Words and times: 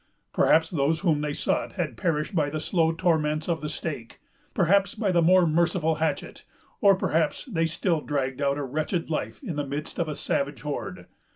Perhaps 0.33 0.71
those 0.71 1.01
whom 1.01 1.21
they 1.21 1.31
sought 1.31 1.73
had 1.73 1.95
perished 1.95 2.33
by 2.33 2.49
the 2.49 2.59
slow 2.59 2.91
torments 2.91 3.47
of 3.47 3.61
the 3.61 3.69
stake; 3.69 4.19
perhaps 4.55 4.95
by 4.95 5.11
the 5.11 5.21
more 5.21 5.45
merciful 5.45 5.93
hatchet; 6.01 6.43
or 6.79 6.95
perhaps 6.95 7.45
they 7.45 7.67
still 7.67 8.01
dragged 8.01 8.41
out 8.41 8.57
a 8.57 8.63
wretched 8.63 9.11
life 9.11 9.43
in 9.43 9.57
the 9.57 9.67
midst 9.67 9.99
of 9.99 10.07
a 10.07 10.15
savage 10.15 10.61
horde. 10.63 11.05